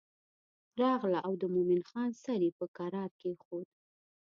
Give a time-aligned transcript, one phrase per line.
[0.81, 3.67] راغله او د مومن خان سر یې په کرار کېښود.